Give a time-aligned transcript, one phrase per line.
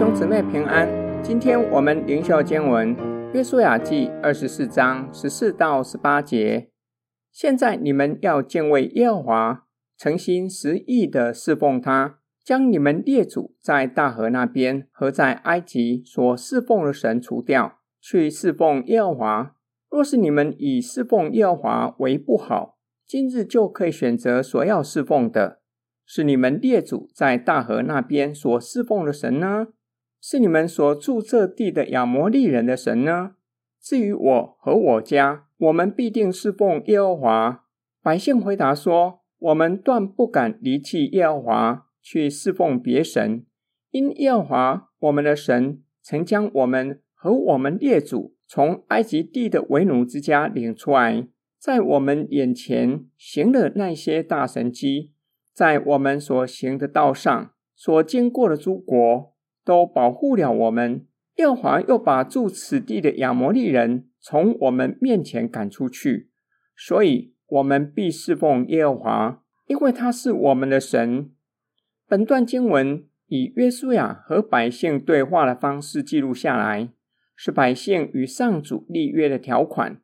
[0.00, 0.88] 兄姊妹平安，
[1.22, 2.96] 今天我们灵修经文
[3.34, 6.70] 约书亚记二十四章十四到十八节。
[7.30, 9.66] 现在你们要敬畏耶和华，
[9.98, 19.54] 诚心实意的侍奉他，将你们列祖在大河那边和在埃及所侍奉的神除掉，去侍奉耶和华。
[19.90, 25.60] 若是你们以侍奉耶和华为不好，今日就可以选择所要侍奉的，
[26.06, 29.66] 是你们列祖在大河那边所侍奉的神呢？
[30.20, 33.32] 是你们所住这地的亚摩利人的神呢？
[33.80, 37.64] 至于我和我家，我们必定侍奉耶和华。
[38.02, 43.46] 百姓回答说：“我们断不敢离弃耶和华，去侍奉别神，
[43.90, 51.26] 因耶和华我们的神曾将我们和我们列祖从埃及地的为奴之家领出来，
[51.58, 55.12] 在我们眼前行了那些大神迹，
[55.54, 59.32] 在我们所行的道上所经过的诸国。”
[59.64, 61.06] 都保护了我们。
[61.36, 66.28] 耶和华又把住此地的亚摩利人从我们面前赶出去，
[66.76, 71.30] 所以我们必侍奉耶和华，因为他是我们的神。
[72.06, 76.90] 本段经文以约书亚和百姓对话的方式记录下来，
[77.34, 80.02] 是百姓与上主立约的条款，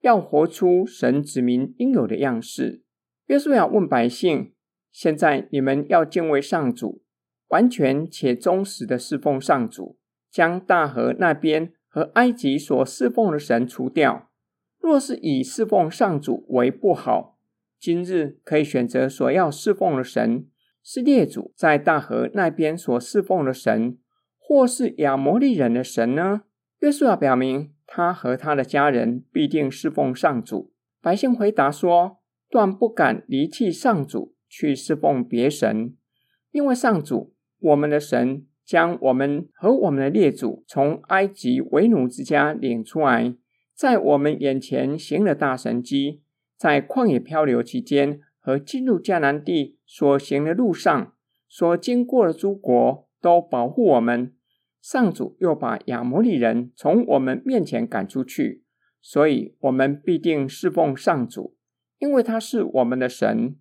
[0.00, 2.82] 要活出神子民应有的样式。
[3.26, 4.54] 约书亚问百姓：
[4.90, 7.02] 现在你们要敬畏上主。
[7.48, 9.98] 完全且忠实的侍奉上主，
[10.30, 14.30] 将大河那边和埃及所侍奉的神除掉。
[14.80, 17.38] 若是以侍奉上主为不好，
[17.78, 20.46] 今日可以选择所要侍奉的神，
[20.82, 23.98] 是列祖在大河那边所侍奉的神，
[24.38, 26.42] 或是亚摩利人的神呢？
[26.80, 30.72] 约书亚表明，他和他的家人必定侍奉上主。
[31.00, 35.96] 百姓回答说：断不敢离弃上主，去侍奉别神，
[36.50, 37.34] 因为上主。
[37.60, 43.34] 我们的神将我们和我们的列祖从埃及为奴之家领出来，
[43.74, 46.22] 在我们眼前行了大神迹，
[46.56, 51.14] 在旷野漂流期间和进入迦南地所行的路上，
[51.48, 54.34] 所经过的诸国都保护我们。
[54.80, 58.62] 上主又把亚摩利人从我们面前赶出去，
[59.02, 61.56] 所以我们必定侍奉上主，
[61.98, 63.56] 因为他是我们的神。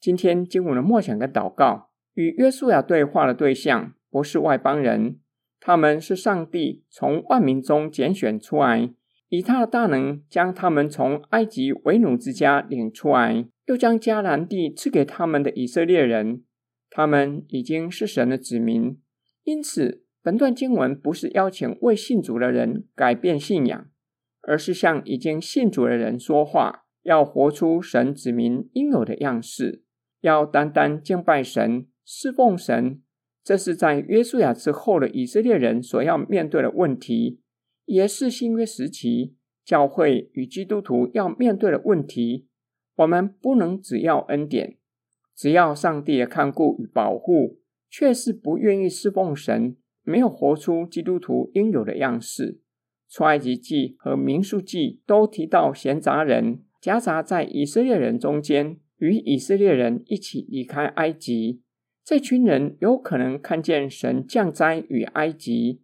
[0.00, 1.87] 今天经文的默想跟祷告。
[2.18, 5.20] 与约书亚对话的对象不是外邦人，
[5.60, 8.90] 他们是上帝从万民中拣选出来，
[9.28, 16.42] 以他的大能将他们从埃及为奴之家领出来，又将迦南地赐给他们的以色列人。
[16.90, 18.98] 他们已经是神的子民，
[19.44, 23.86] 因此本段经文不是邀请未信主的人改变信仰，
[24.40, 29.84] 而是向已经信主的人说话，要活出神子民应有的样式，
[30.20, 31.86] 要单单敬拜神。
[32.10, 33.02] 侍奉神，
[33.44, 37.42] 这是在约书亚之后的以色列人所要面对的问题，
[37.84, 42.46] 也是新约时期教会与基督徒要面对的问题。
[42.96, 44.78] 我们不能只要恩典，
[45.36, 47.58] 只要上帝的看顾与保护，
[47.90, 52.62] 却是不愿意侍奉神，没有活出基督徒应有的样式。
[53.10, 61.60] 出埃及记和民数记都提到闲杂人夹杂在以色列人中间，与以色列人一起离开埃及。
[62.08, 65.82] 这群人有可能看见神降灾与埃及，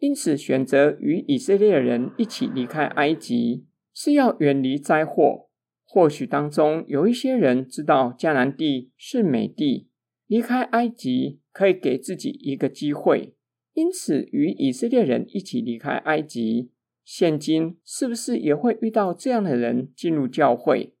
[0.00, 5.48] 因此选择与以色列人一起离开埃及，是要远离灾祸。
[5.82, 9.88] 或许当中有一些人知道迦南地是美地，
[10.26, 13.32] 离开埃及可以给自己一个机会，
[13.72, 16.70] 因此与以色列人一起离开埃及。
[17.02, 20.92] 现今是不是也会遇到这样的人进入教会，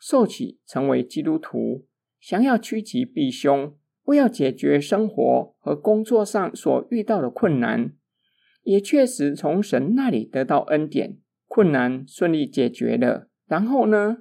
[0.00, 1.88] 受洗成为基督徒，
[2.20, 3.74] 想要趋吉避凶？
[4.04, 7.92] 为要解决生活和工作上所遇到的困难，
[8.62, 13.28] 也确实从神那里得到恩典，困难顺利解决了。
[13.46, 14.18] 然后呢，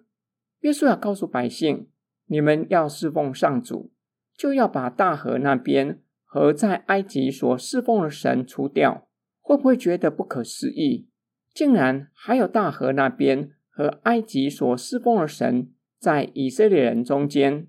[0.59, 1.87] 约书亚告诉百姓：
[2.27, 3.91] 你们要侍奉上主，
[4.37, 9.07] 就要把大河那边和在埃及所侍奉的神除掉。
[9.41, 11.09] 会不会觉得不可思议？
[11.55, 17.65] 竟然还有大河那边和埃及所侍奉的神在以色列人中间？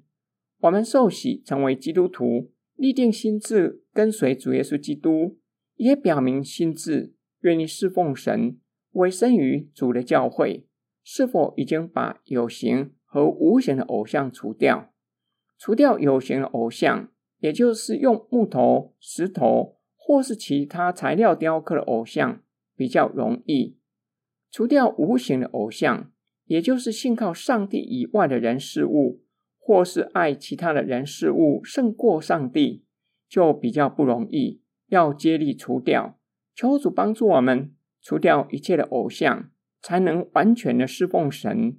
[0.61, 5.39] 我们受洗成为基督徒，立定心智跟随主耶稣基督，
[5.77, 8.59] 也表明心智愿意侍奉神，
[8.93, 10.67] 委身于主的教会。
[11.03, 14.93] 是否已经把有形和无形的偶像除掉？
[15.59, 22.43] 除掉有形的偶像，也就是用木头、石头或是其他材料雕刻的偶像，
[22.77, 23.79] 比较容易。
[24.51, 26.13] 除掉无形的偶像，
[26.45, 29.23] 也就是信靠上帝以外的人事物。
[29.61, 32.85] 或是爱其他的人事物胜过上帝，
[33.29, 34.63] 就比较不容易。
[34.89, 36.19] 要竭力除掉。
[36.53, 37.73] 求主帮助我们
[38.03, 41.79] 除掉一切的偶像，才能完全的侍奉神。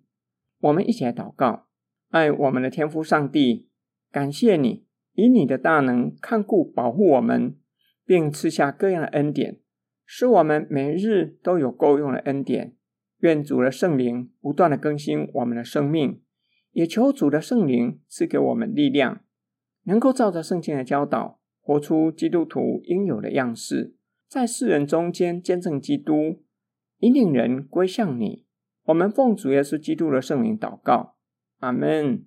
[0.62, 1.68] 我们一起来祷告，
[2.10, 3.68] 爱我们的天父上帝，
[4.10, 7.57] 感谢你以你的大能看顾保护我们，
[8.06, 9.60] 并赐下各样的恩典，
[10.06, 12.75] 使我们每日都有够用的恩典。
[13.19, 16.22] 愿主的圣灵不断的更新我们的生命，
[16.71, 19.21] 也求主的圣灵赐给我们力量，
[19.83, 23.95] 能够照着圣经的教导，活出基督徒应有的样式。
[24.27, 26.44] 在世人中间见证基督，
[27.00, 28.45] 引领人归向你。
[28.85, 31.15] 我们奉主耶稣基督的圣灵祷告，
[31.59, 32.25] 阿门。